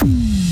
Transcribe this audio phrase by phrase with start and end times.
[0.00, 0.47] Mm.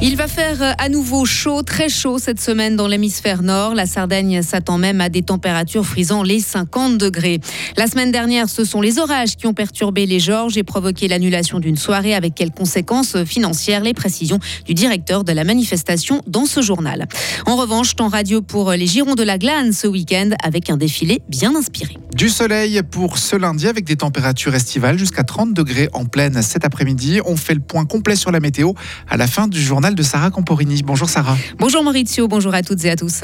[0.00, 3.74] Il va faire euh, à nouveau chaud, très chaud cette semaine dans l'hémisphère nord.
[3.74, 7.40] La Sardaigne s'attend même à des températures frisant les 50 degrés.
[7.76, 11.58] La semaine dernière, ce sont les orages qui ont perturbé les Georges et provoqué l'annulation
[11.58, 16.62] d'une soirée avec quelles conséquences financières Les précisions du directeur de la manifestation dans ce
[16.62, 17.08] journal.
[17.46, 21.22] En revanche, temps radio pour les Girons de la Glane ce week-end avec un défilé
[21.28, 21.96] bien inspiré.
[22.14, 26.64] Du soleil pour ce lundi avec des températures estivales jusqu'à 30 degrés en pleine cet
[26.64, 27.20] après-midi.
[27.24, 28.74] On fait le point complet sur la météo
[29.08, 30.82] à la fin du journal de Sarah Camporini.
[30.82, 31.36] Bonjour Sarah.
[31.58, 33.22] Bonjour Maurizio, bonjour à toutes et à tous.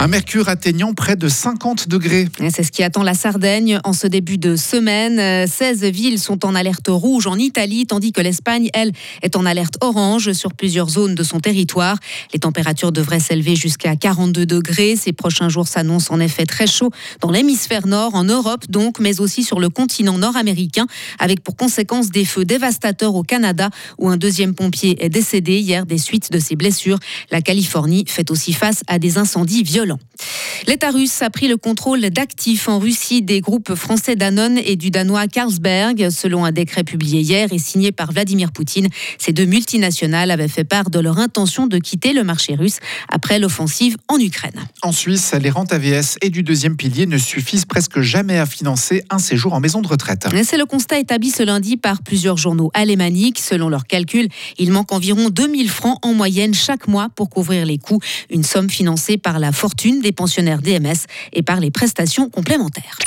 [0.00, 2.26] Un mercure atteignant près de 50 degrés.
[2.50, 5.46] C'est ce qui attend la Sardaigne en ce début de semaine.
[5.46, 9.76] 16 villes sont en alerte rouge en Italie, tandis que l'Espagne, elle, est en alerte
[9.80, 11.96] orange sur plusieurs zones de son territoire.
[12.32, 14.96] Les températures devraient s'élever jusqu'à 42 degrés.
[14.96, 19.20] Ces prochains jours s'annoncent en effet très chaud dans l'hémisphère nord, en Europe donc, mais
[19.20, 20.86] aussi sur le continent nord-américain,
[21.18, 25.86] avec pour conséquence des feux dévastateurs au Canada, où un deuxième pompier est décédé hier
[25.86, 26.98] des suites de ses blessures.
[27.30, 30.33] La Californie fait aussi face à des incendies violents violents.
[30.66, 34.90] L'État russe a pris le contrôle d'actifs en Russie des groupes français Danone et du
[34.90, 38.88] danois Carlsberg, selon un décret publié hier et signé par Vladimir Poutine.
[39.18, 42.78] Ces deux multinationales avaient fait part de leur intention de quitter le marché russe
[43.10, 44.58] après l'offensive en Ukraine.
[44.80, 49.04] En Suisse, les rentes AVS et du deuxième pilier ne suffisent presque jamais à financer
[49.10, 50.28] un séjour en maison de retraite.
[50.44, 53.38] C'est le constat établi ce lundi par plusieurs journaux alémaniques.
[53.38, 54.28] Selon leurs calculs,
[54.58, 58.70] il manque environ 2000 francs en moyenne chaque mois pour couvrir les coûts, une somme
[58.70, 62.98] financée par la fortune des pensionnaires DMS et par les prestations complémentaires.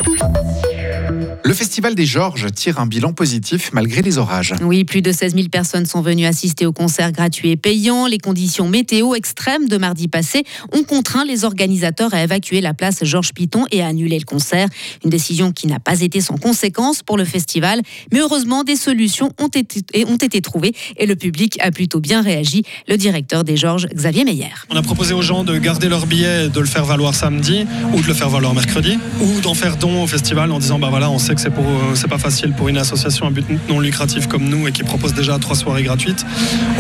[1.44, 4.54] Le Festival des Georges tire un bilan positif malgré les orages.
[4.62, 8.08] Oui, plus de 16 000 personnes sont venues assister au concert gratuit et payant.
[8.08, 10.44] Les conditions météo extrêmes de mardi passé
[10.74, 14.68] ont contraint les organisateurs à évacuer la place Georges Piton et à annuler le concert.
[15.04, 17.82] Une décision qui n'a pas été sans conséquence pour le festival.
[18.12, 22.22] Mais heureusement, des solutions ont été, ont été trouvées et le public a plutôt bien
[22.22, 22.64] réagi.
[22.88, 24.54] Le directeur des Georges, Xavier Meyer.
[24.70, 28.02] On a proposé aux gens de garder leur billet, de le faire valoir samedi ou
[28.02, 31.07] de le faire valoir mercredi ou d'en faire don au festival en disant bah voilà,
[31.10, 33.80] on sait que c'est pour euh, c'est pas facile pour une association à but non
[33.80, 36.26] lucratif comme nous et qui propose déjà trois soirées gratuites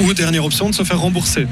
[0.01, 1.47] ou dernière option de se faire rembourser.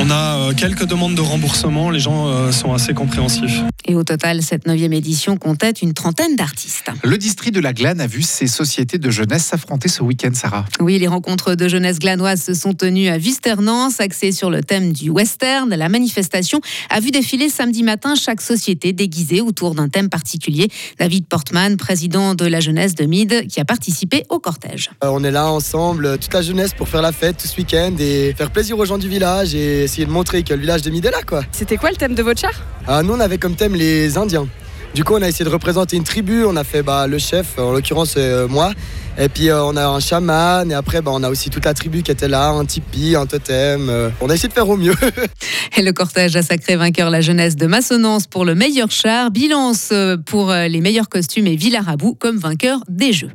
[0.00, 3.62] On a euh, quelques demandes de remboursement, les gens euh, sont assez compréhensifs.
[3.86, 6.90] Et au total, cette neuvième édition comptait une trentaine d'artistes.
[7.02, 10.64] Le district de la Glane a vu ses sociétés de jeunesse s'affronter ce week-end, Sarah.
[10.80, 14.92] Oui, les rencontres de jeunesse glanoise se sont tenues à Visternance, axées sur le thème
[14.92, 15.68] du western.
[15.74, 20.68] La manifestation a vu défiler samedi matin chaque société déguisée autour d'un thème particulier.
[20.98, 24.90] David Portman, président de la jeunesse de Mide, qui a participé au cortège.
[25.02, 27.92] Euh, on est là ensemble, toute la jeunesse, pour faire la fête tout ce week-end
[27.98, 30.90] et faire plaisir aux gens du village et essayer de montrer que le village de
[30.90, 31.42] Mide est là, quoi.
[31.50, 32.52] C'était quoi le thème de votre char?
[32.86, 34.46] Ah, Nous, on avait comme thème les Indiens.
[34.94, 36.44] Du coup, on a essayé de représenter une tribu.
[36.44, 38.72] On a fait bah, le chef, en l'occurrence euh, moi.
[39.18, 40.70] Et puis euh, on a un chaman.
[40.70, 43.26] Et après, bah, on a aussi toute la tribu qui était là, un tipi, un
[43.26, 43.88] totem.
[43.88, 44.10] Euh.
[44.20, 44.94] on a essayé de faire au mieux.
[45.76, 49.92] et le cortège a sacré vainqueur la jeunesse de Massonance pour le meilleur char, Bilance
[50.26, 53.30] pour les meilleurs costumes et Villarabou comme vainqueur des Jeux.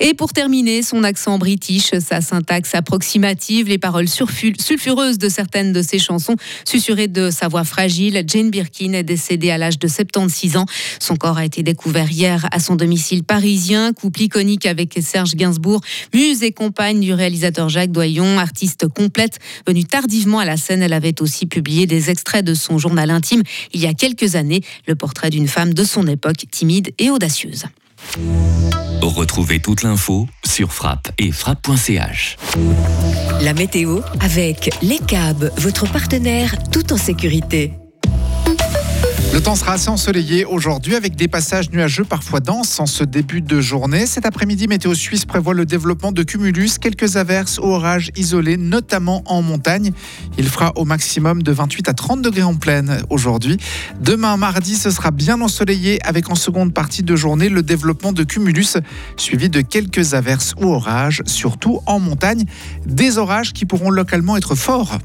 [0.00, 5.82] Et pour terminer, son accent british, sa syntaxe approximative, les paroles sulfureuses de certaines de
[5.82, 10.56] ses chansons, susurrées de sa voix fragile, Jane Birkin est décédée à l'âge de 76
[10.56, 10.66] ans.
[10.98, 15.80] Son corps a été découvert hier à son domicile parisien, couple iconique avec Serge Gainsbourg,
[16.12, 20.82] muse et compagne du réalisateur Jacques Doyon, artiste complète, venue tardivement à la scène.
[20.82, 24.62] Elle avait aussi publié des extraits de son journal intime il y a quelques années,
[24.86, 27.64] le portrait d'une femme de son époque, timide et audacieuse.
[29.02, 32.36] Retrouvez toute l'info sur frappe et frappe.ch.
[33.40, 37.72] La météo avec Les Cabs, votre partenaire tout en sécurité.
[39.34, 43.40] Le temps sera assez ensoleillé aujourd'hui avec des passages nuageux parfois denses en ce début
[43.40, 44.06] de journée.
[44.06, 49.24] Cet après-midi, Météo Suisse prévoit le développement de cumulus, quelques averses ou orages isolés, notamment
[49.26, 49.90] en montagne.
[50.38, 53.56] Il fera au maximum de 28 à 30 degrés en pleine aujourd'hui.
[54.00, 58.22] Demain, mardi, ce sera bien ensoleillé avec en seconde partie de journée le développement de
[58.22, 58.76] cumulus,
[59.16, 62.44] suivi de quelques averses ou orages, surtout en montagne.
[62.86, 64.98] Des orages qui pourront localement être forts.